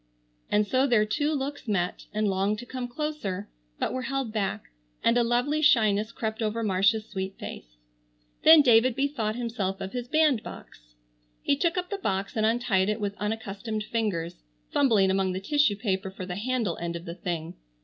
[0.49, 4.71] And so their two looks met, and longed to come closer, but were held back,
[5.03, 7.77] and a lovely shyness crept over Marcia's sweet face.
[8.41, 10.95] Then David bethought himself of his bandbox.
[11.43, 14.41] He took up the box and untied it with unaccustomed fingers,
[14.71, 17.53] fumbling among the tissue paper for the handle end of the thing.